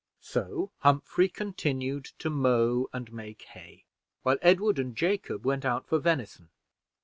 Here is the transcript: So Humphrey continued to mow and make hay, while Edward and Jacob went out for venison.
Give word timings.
So 0.23 0.71
Humphrey 0.79 1.29
continued 1.29 2.05
to 2.17 2.31
mow 2.31 2.87
and 2.91 3.13
make 3.13 3.43
hay, 3.43 3.85
while 4.23 4.37
Edward 4.41 4.79
and 4.79 4.95
Jacob 4.95 5.45
went 5.45 5.63
out 5.63 5.85
for 5.85 5.99
venison. 5.99 6.49